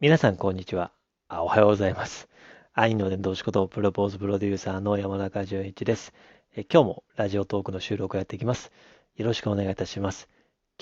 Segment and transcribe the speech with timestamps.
[0.00, 0.90] 皆さん、こんにちは。
[1.28, 2.28] あおはようございます。
[2.72, 6.12] 愛の伝道師ことプロポーズプロデューサーの山中淳一です。
[6.56, 8.72] え今日もラジオトークの収録をやっていきます。
[9.14, 10.28] よろしくお願いいたします。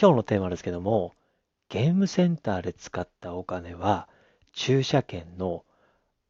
[0.01, 1.13] 今日のテーマですけども、
[1.69, 4.09] ゲームセンターで使ったお金は
[4.55, 5.67] 駐車券の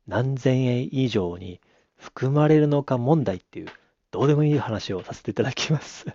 [0.08, 1.60] 何千円以上に
[1.96, 3.68] 含まれるのか問題っていう、
[4.10, 6.06] どうでもいい話をさせていただきます。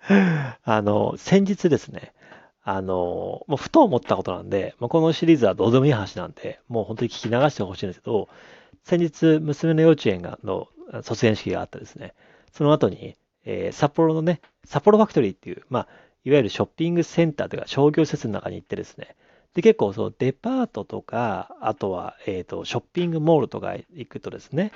[0.64, 2.14] あの、先日ですね、
[2.68, 8.28] あの、もうふと思ったことなんで、まあ、このシリーズはどうでもいい話なんで、もう本当に聞き流してほしいんですけど、
[8.84, 10.68] 先日、娘の幼稚園がの
[11.02, 12.14] 卒園式があったですね、
[12.52, 15.88] その後に、えー札幌のね、札幌ファクトリーっていう、まあ、
[16.24, 19.16] いわゆるショッピングセンターというか商業施設の中に行ってですね、
[19.54, 24.72] で、結構そのデパートとか、あとは、えっと、ショッピングモールとか行くとですね、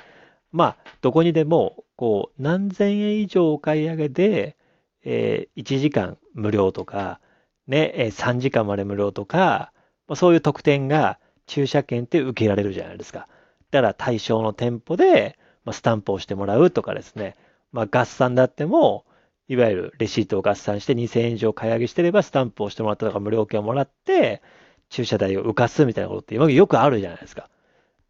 [0.52, 4.56] まあ、どこにでも、こう、何千円以上お買い上げで、
[5.04, 7.20] えー1時間無料とか、
[7.70, 9.72] ね、え3時間まで無料とか、
[10.08, 13.28] まそういう特典が駐車券って受けられるじゃないですか。
[13.70, 17.36] だから対象の店舗で、ま、スタンプをしてもらうとかですね、
[17.72, 19.04] まあ、合算だっても、
[19.48, 24.42] いわゆるレシートを合算して2000円以上買い上げしてればスタンプをしてもらったとか無料券をもらって、
[24.88, 27.48] 駐車代を浮かすみたいなことって今よくあるじゃないですか。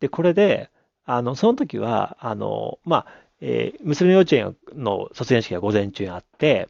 [0.01, 0.71] で、これで、
[1.05, 3.07] あの、その時は、あの、まあ、
[3.41, 6.69] えー娘の幼稚園の卒園式が午前中にあって、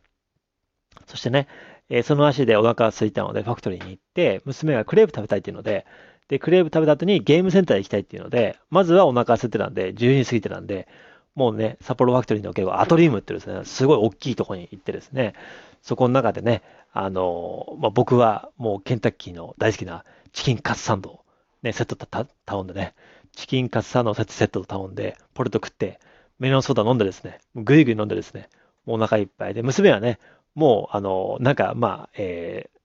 [1.06, 1.46] そしてね、
[1.90, 5.86] えーその足でお腹が空いたので、ファクトリーに行って、娘がクレープ食べたいっていうので、
[6.28, 10.88] で、クレープ食べた後にゲームセンターに行きたいっていうので、まずはお腹が空いてたんで、12時過ぎてたんで、
[11.34, 15.34] もうね、札幌ファクトリーの結構アトリウムっていうですね、すごい大きいところに行ってですね、
[15.82, 21.24] そこの中でね、あのまあ、僕はもうケンタッキーの大好きなチキンカツサンドを
[21.62, 22.94] ね、セットた頼んでね、
[23.32, 25.98] チキンカツサンドのセットセットを頼んで、ポテト食って、
[26.38, 28.48] メロンソーダ飲んでですね、ぐいぐい飲んでですね、
[28.86, 30.18] もうお腹いっぱいで、娘はね、
[30.54, 32.80] もう、あの、なんか、まあ、えー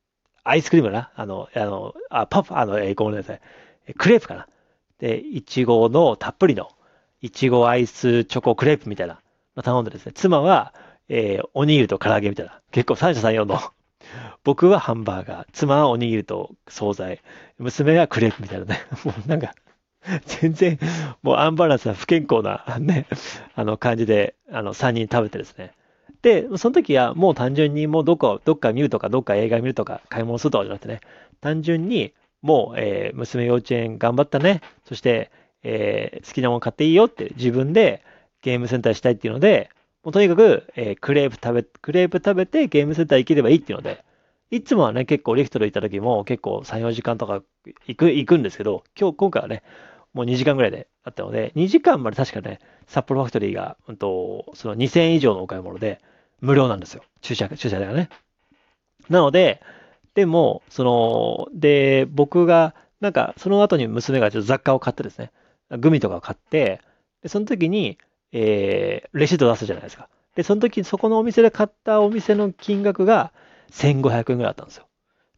[0.48, 3.42] アイスクリームなあの、あの、あ、パフ、あの、えーごめんなさい。
[3.98, 4.48] クレープかな。
[5.00, 6.70] で、いちごのたっぷりの、
[7.22, 9.22] いちごアイスチョコクレープみたいな
[9.58, 10.74] の頼んでですね、妻は、
[11.10, 13.60] えーおにぎりと唐揚げみたいな、結構三者三様の、
[14.44, 17.22] 僕はハンバーガー、妻はおにぎりと惣菜、
[17.58, 19.54] 娘はクレープみたいなね、 もうなんか、
[20.42, 20.80] 全然、
[21.24, 23.08] もうアンバランスな不健康なね、
[23.56, 25.74] あの感じで、あの、3人食べてですね。
[26.22, 31.02] で、その時はもう単純にもうどこ、どっか見るとか、どっか映画見るとか、買い物するとかじゃなくてね、
[31.42, 34.62] 単純にもう、えー娘幼稚園頑張ったね。
[34.86, 35.32] そして、
[35.64, 38.04] えー好きなもの買っていいよって自分で
[38.42, 39.70] ゲームセンターしたいっていうので、
[40.04, 44.04] もうとにかく、えークレープ食べ、クレープ食べてゲームセンター行ければいいっていうので、
[44.52, 47.42] いつもはね、結構リフトで行った時も結構3、4時間とか
[47.88, 49.64] 行く、行くんですけど、今日、今回はね、
[50.16, 56.00] もう2時間ぐらいであったので、2時間まで確かね、札幌ファクトリーが、うんと、その2000円以上のお買い物で
[56.40, 57.04] 無料なんですよ。
[57.22, 58.10] 駐車、駐車代がね。
[59.10, 59.62] なので、
[60.14, 65.32] でも、その、で、僕が、なんか、その後に娘がちょっと雑貨を買ってですね、
[65.70, 66.80] グミとかを買って、
[67.22, 67.98] で、その時に、
[68.32, 70.08] えー、レシート出すじゃないですか。
[70.36, 73.34] で、その時そこのお店で買ったお店の金額が
[73.72, 74.88] 1500円ぐらいだったんですよ。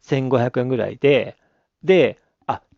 [0.04, 1.36] 1500円ぐらいで、
[1.82, 2.18] で、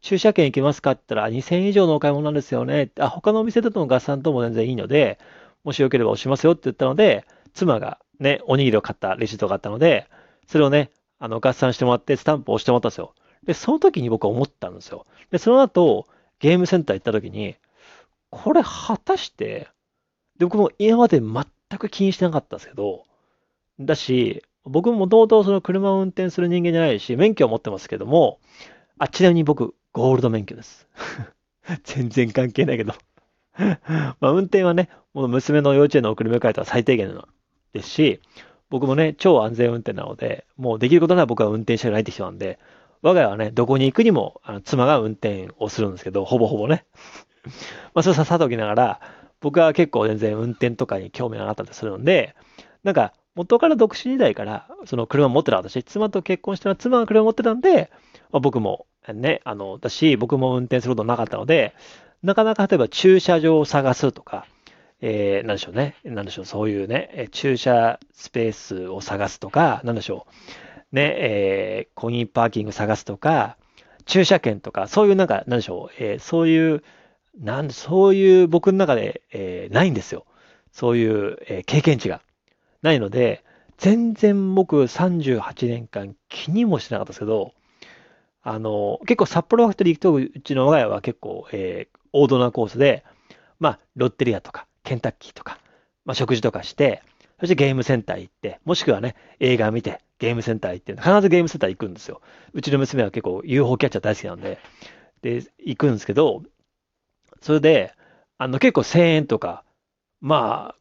[0.00, 0.92] 駐車券行きますか？
[0.92, 2.90] って言ったら、2000以上のお買い物なんですよね。
[2.98, 5.18] あ、他のお店だとの合算とも全然いいので、
[5.64, 10.06] もしよければ押しますよって言ったので、妻がね、おにぎりを買ったレシートがあったので、
[10.46, 13.14] それをね、あの、合算してもらって、スタンプを押してもらったんですよ。
[13.44, 15.06] で、その時に僕は思ったんですよ。
[15.30, 16.06] で、その後、
[16.38, 17.56] ゲームセンター行った時に、
[18.30, 19.68] これ果たして、
[20.38, 21.44] で、僕も今まで全
[21.78, 23.04] く気にしてなかったんですけど、
[23.78, 28.38] だし、僕もともとその車を運転する人間じゃないし、免許を持ってますけども、
[28.98, 30.88] あ、ちなみに僕、ゴールド免許です。
[31.84, 32.94] 全然関係ないけど。
[33.58, 37.26] まあ、運転はね、もう娘の幼稚園の送り迎えとは最低限の
[37.72, 38.20] ですし、
[38.68, 42.58] 僕もね、超安全運転なので、もうできることなら僕は運転したくないって人なんで、
[43.02, 46.84] 我が家はね、どこに行くにも、あの妻が運転をするんですけど、ほぼほぼね。
[47.94, 49.00] まあ、それささときながら、
[49.40, 52.36] 僕は結構全然運転とかに興味がなかったりするので、
[52.84, 57.90] なんか、元から独身時代から、その車持ってた私、妻と結婚した妻が車持ってたんで、
[58.30, 61.74] まあ、僕もね、あの、だし、僕も運転することなかったので、
[62.22, 64.46] なかなか例えば駐車場を探すとか、
[65.00, 65.96] えー、なんでしょうね。
[66.04, 66.44] なんでしょう。
[66.44, 70.26] そういうね、え駐車スペースを探すとか、なんでしょ
[70.92, 70.96] う。
[70.96, 73.56] ね、えー、コインパーキング探すとか、
[74.04, 75.94] 駐車券とか、そういうなんか、なんでしょう。
[75.98, 76.82] えーそういう、
[77.38, 80.26] なんそういう僕の中で、えーないんですよ。
[80.72, 82.20] そういう、えー経験値が。
[82.82, 83.44] ないので、
[83.78, 87.52] 全然僕38年間気にもしてなかったですけど、
[88.42, 93.04] あの、結構札幌ファクトリー行くと、うちの我が家は結構、えー王道なコースで、
[93.60, 95.60] まあ、ロッテリアとか、ケンタッキーとか、
[96.04, 97.04] まあ、食事とかして、
[97.38, 102.20] そしてゲームセンター行って、もしくはね、映画見て、ゲームセンター行って、必ずゲームセンター行くんですよ。
[102.52, 104.58] うちの娘は結構 UFO キャッチャー大好きなんで、
[105.22, 106.42] で、行くんですけど、
[107.40, 107.94] それで、
[108.38, 109.64] あの、結構1000円とか、
[110.20, 110.80] まあ、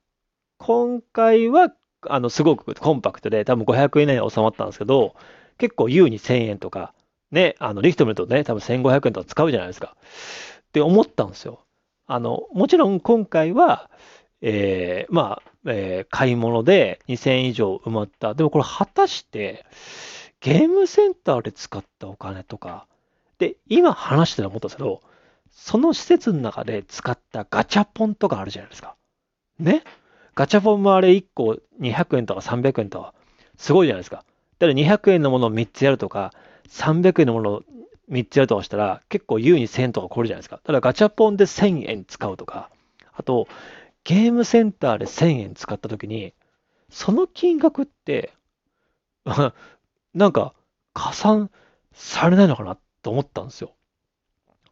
[0.59, 1.73] 今回は、
[2.07, 5.15] あの、すごくコンパクトで、多分500円以内に収まったんですけど、
[5.57, 6.93] 結構優に1000円とか、
[7.31, 9.95] ね、あの、リフト見るとね、多分1500円とか使うじゃないですか。
[10.69, 11.65] って思ったんですよ。
[12.07, 13.89] あの、もちろん今回は、
[14.41, 18.33] えー、まあ、えー、買い物で2000円以上埋まった。
[18.33, 19.65] でもこれ果たして、
[20.39, 22.87] ゲームセンターで使ったお金とか、
[23.37, 25.01] で、今話してた思ったんですけど、
[25.51, 28.95] その施設の中で使ったガチャポンとかあるじゃないですか。
[29.59, 29.83] ね？
[30.35, 33.13] ガチャポンもあれ1個200円とか300円とか、
[33.57, 34.23] すごいじゃないですか。
[34.57, 36.33] だから200円のものを3つやるとか、
[36.69, 37.63] 300円のものを
[38.09, 40.59] 3つやるとかしたら、結構優に1000円とか超えるじゃないですか。
[40.63, 42.69] ただガチャポンで1000円使うとか、
[43.13, 43.47] あと、
[44.03, 46.33] ゲームセンターで1000円使ったときに、
[46.89, 48.33] その金額って、
[50.13, 50.53] なんか、
[50.93, 51.51] 加算
[51.93, 53.73] されないのかなと思ったんですよ。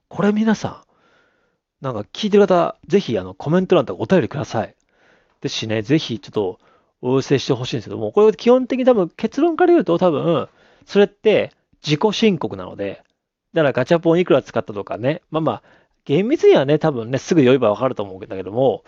[0.09, 0.83] これ皆さ
[1.81, 4.75] ん、なんか聞いてる方、ぜひあのコメント欄とかお便りください。
[5.41, 6.59] ですしね、ぜひちょっと
[7.01, 10.49] お寄せしてほしいんですけども、これ基本的に多分結論から言うと多分、
[10.85, 11.51] それって
[11.85, 13.03] 自己申告なので、
[13.53, 15.63] だからガチャポンいくら使ったとかね、まあまあ、
[16.06, 18.83] 厳密にはね、多分ね、すぐ言えばわかると思うんだけども、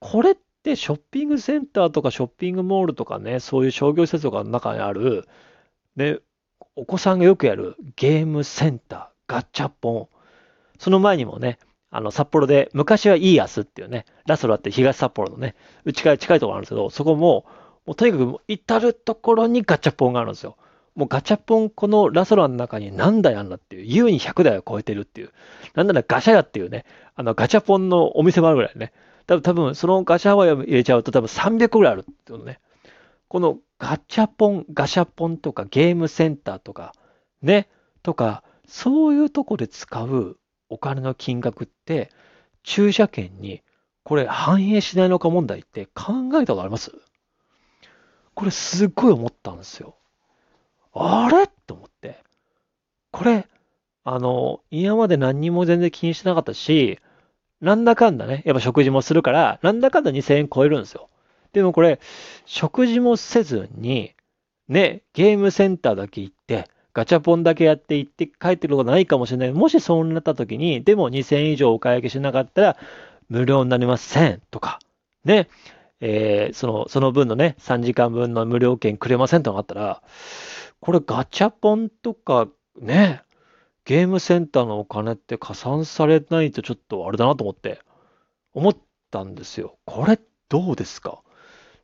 [0.00, 5.28] これってショッピングセンターとかショッピングモールとかね、そういう商業施設とかの中にある、
[5.96, 6.18] ね、
[6.74, 10.08] お子さんがよくやるゲームセンター、ガチャポン。
[10.78, 11.58] その前にもね、
[11.90, 15.54] あの、札幌で、昔はいい安っていうね、ラストラって東札幌のね、
[15.84, 17.44] うちから近いところあるんですけど、そこも、
[17.84, 20.56] もうとにかく至るところにガチャポンがあるんですよ。
[20.94, 25.30] もうガチャポン、このラソラの中に何台あんだっていう、優に100台を超えてるっていう、
[25.74, 26.84] なんならガシャヤっていうね、
[27.14, 28.92] あのガチャポンのお店もあるぐらいね、
[29.26, 32.58] 多分、多分そのガシャハワイを入れちゃうと多分300ぐらいあるっていうね。
[33.28, 36.92] このガチャポン、ガシャポンとかゲームセンターとか、
[37.40, 37.68] ね、
[38.02, 42.10] とか、そういうとこで使うお金の金額って、
[42.62, 43.62] 駐車券に
[44.04, 46.92] これ反映しないのか問題って考えたことあります？
[48.34, 49.96] これすっごい思ったんですよ。
[50.94, 51.48] あれ？
[51.66, 52.22] と思って。
[53.10, 53.46] これ、
[54.04, 56.98] あの、今まで何にも全然気にしてなかったし、
[57.60, 61.08] なんだかんだね、やっぱ食事もするから、なんだかんだ2000円超えるんですよ。
[61.52, 62.00] でもこれ、
[62.44, 64.12] 食事もせずに、
[64.68, 69.52] ね、ゲームセンターだけ行って、ガチャポンだけやって行って帰ってくることないかもしれない。
[69.52, 72.76] もしそうなった時に、でも2000円以上お買い上げしなかったら、
[73.28, 74.78] 無料になりませんとか、
[75.24, 75.48] ね、
[76.04, 80.02] えー、その、その分のね、3時間分の無料券くれませんとかあったら、
[80.80, 83.22] これガチャポンとかね、
[83.84, 87.78] ゲームセンターのお金って加算されないとちょっとあれだなと思って、
[88.52, 88.76] 思っ
[89.12, 89.76] たんですよ。
[89.84, 90.18] これ
[90.48, 91.22] どうですか？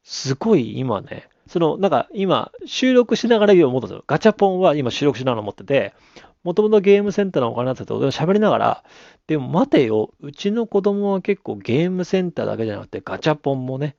[0.03, 4.05] すごい今ね、その、なんか今、収録しながら言う思ったんですよ。
[4.07, 5.95] ガチャポンは今収録しながら思ってて、
[6.43, 8.85] もともとゲームセンターのお金だったと喋りながら、
[9.29, 13.97] でも待てよ、うちの子供は結構ゲームセンターだけじゃなくてガチャポンもね、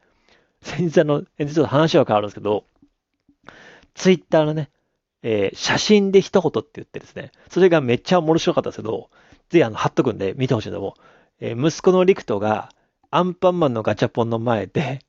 [0.62, 2.66] 先日あの、ちょっと話は変わるんですけど、
[3.94, 4.70] ツイッターのね、
[5.24, 9.10] えー、写真で一言って言ってですね、それがめっちゃ面白かったんですけど、
[9.50, 10.94] ぜひあの、貼っとくんで見てほしいんだけど、
[11.40, 12.70] えー、息子のリクトが
[13.12, 15.00] アンパンマンのガチャポンの前で、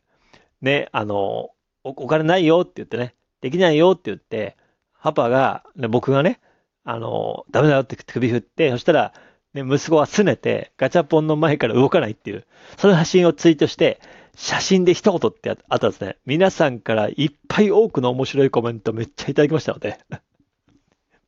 [0.62, 1.50] ね、あの、
[1.84, 4.56] お金ないよって言ってね、できないよって言って、
[5.02, 6.40] パパが、ね、僕がね、
[6.84, 9.12] あの、ダメだよって首振って、そしたら、
[9.54, 14.00] ね、息子は拗ねて、ガチャポンの前から動かないっていう、その写真をツイートして、
[14.34, 19.98] 写真で一言ってあったらですね、皆さんからいっぱい多くの面白いコメントめっちゃいただきましたので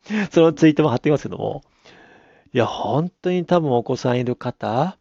[0.30, 1.62] そのツイートも貼っていますけども、
[2.52, 4.99] いや、本当に多分お子さんいる方、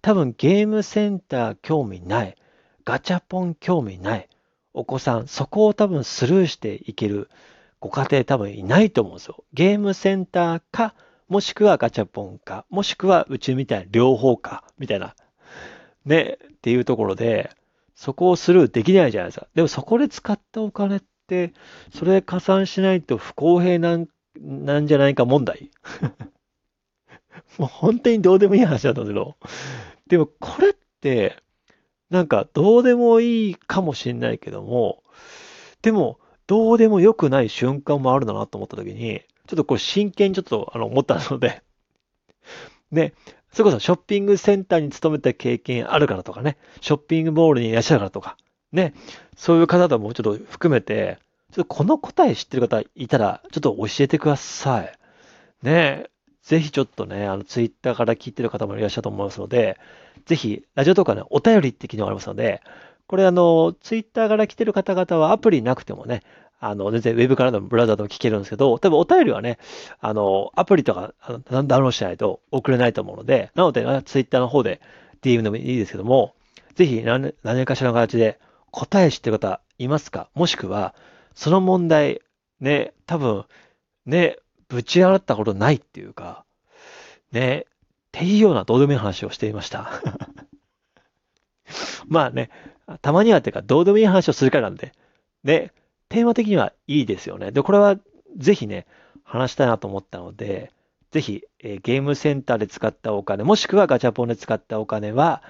[0.00, 2.36] 多分ゲームセンター興味ない、
[2.84, 4.28] ガチャポン興味ない、
[4.74, 7.28] お子さん、そこを多分スルーしていける
[7.80, 9.44] ご家庭多分いないと思うんですよ。
[9.52, 10.94] ゲームセンターか、
[11.28, 15.14] もしくはガチャポンか、もしくはうちみたいな両方か、みたいな。
[16.04, 16.38] ね、
[16.68, 17.50] っていうところで、
[17.94, 19.46] そこをスルーできないじゃないですか。
[19.54, 21.54] でもそこで使ったお金って、
[21.94, 24.06] それ加算しないと不公平なん
[24.38, 25.70] なんじゃないか問題。
[27.56, 29.36] もう本当にどうでもいい話だったんですけど、
[30.08, 31.36] でもこれって、
[32.10, 35.02] なんかどうでもいいかもしれないけども、
[35.80, 41.62] でもどうでも良くない瞬間もあるんだなと思った時に、ちょっとこれ真剣にちょっとあの思ったので
[42.90, 43.14] ね、
[43.52, 48.36] それこそショッピングセンターに勤めた経験あるからとかね、ショッピングモールにいらっしゃるからとか、
[48.72, 48.94] ね、
[49.36, 51.18] そういう方ともちょっと含めて、
[51.52, 54.92] ちょっとこの答え知ってる方いたら、ちょっと教えてください。
[55.62, 56.06] ね、
[56.42, 59.78] ぜひちょっとね、あの、ツイッターから聞いてる方もいらっしゃると思いますので、
[60.26, 62.60] ぜひ、ラジオとかね、お便りって機能がありますので、
[63.06, 66.22] これあの、ツイッターから来てる方々はアプリなくてもね、
[66.60, 69.58] あの、全然ウェブからのブラウザでも聞けるんですけど、多分お便りはね、
[70.00, 74.80] あの、アプリとかあのダウンロードしないと送れないと思うので、なので、ツイッターの方で
[75.22, 76.34] DM でもいいですけども、
[76.74, 78.38] ぜひ何何かしらの形で
[78.70, 80.28] 答え知ってる方いますか？
[80.34, 80.94] もしくは、
[81.34, 82.22] その問題、
[82.60, 83.44] ね、多分、
[84.06, 84.36] ね、
[84.68, 86.44] ぶち洗ったことないっていうか、
[87.32, 87.70] ね、っ
[88.12, 89.90] ていうようなどうでもいい話をしていました。
[92.06, 92.50] まあね、
[93.02, 94.92] たまにはっていうか、どうでもいい話をするからなんで、
[95.44, 95.72] ね、
[96.08, 97.52] テーマ的にはいいですよね。
[97.52, 97.98] で、これは
[98.36, 98.86] ぜひね、
[99.24, 100.72] 話したいなと思ったので、
[101.10, 105.42] ぜひ、えー、ゲームセンターで使ったお金、もしくはガチャポンで使ったお金は、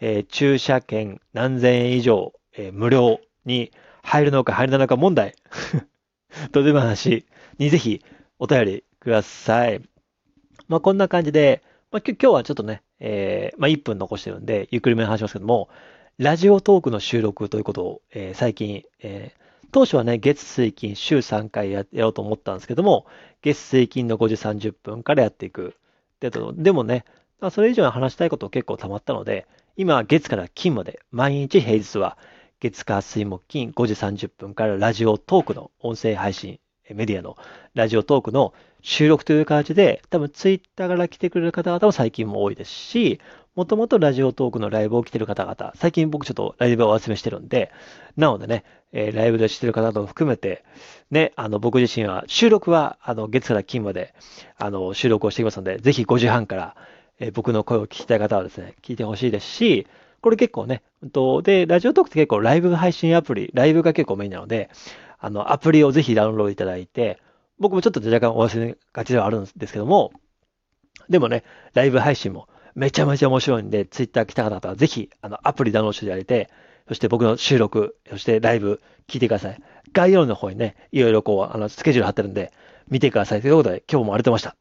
[0.00, 5.34] えー、駐車券何千円以上、えー、無料に入るのか入らないのか問題。
[6.52, 7.26] どうでもいい話
[7.58, 8.02] にぜひ
[8.38, 9.80] お便りください。
[10.68, 15.68] まあ、こんな感じで、まあ、今日はちょっとね、えー、まあ、1分残してるんで、ゆっくりめに話しますけども、
[16.18, 19.44] ラジオトークの収録ということを、え、最近、えー、
[19.74, 23.06] 当初はね、月水金週3回やろうと思ったんですけども、
[23.42, 25.74] 月水金の5時30分からやっていく。
[26.20, 27.04] ででもね、
[27.50, 32.16] それ以上に話したいこと結構溜まったので、今は月から金まで、毎日平日は
[32.60, 37.36] 月火水木金5時30分からラジオトークの音声配信、メディアの
[37.74, 43.20] ラジオトークの収録という形で、多分ツイッターから来てくれる方々も最近も多いですし、
[43.54, 47.70] もともとラジオトークのライブを来てる方々、最近僕ちょっとライブをお集めしてるんで、
[48.16, 50.64] なのでね、えー、ライブでしてる方々も含めて、
[51.12, 54.12] ね、あの、僕自身は、収録は、あの、月から金まで、
[54.56, 56.76] あの、収録をしていますので、ぜひ5時半から、
[57.20, 59.86] えー、僕の声を聞きたい方はですね、聞いてほしいですし、
[60.20, 60.82] これ結構ね、
[61.12, 64.68] とで、ラジオトークって結構ライブ配信アプリ、ライブが結構メインなので、
[65.20, 67.20] あの、アプリをぜひダウンロードいただいて、
[67.60, 70.12] 僕もちょっと若干お忘れがちではあるんですけども、
[71.08, 71.44] でもね、
[71.74, 76.50] ライブ配信もめちゃめちゃ面白いんで、ツイッター来た方はぜひ、あの、アプリダウンロードしていただいて、
[76.88, 79.62] そして僕の収録、そしてライブ聞いてください。
[79.92, 82.52] 概要欄の方にね、いろいろこう、あの、スケジュール貼ってるんで、
[82.88, 83.40] 見てください。
[83.40, 84.56] ということで、今日も荒れてました。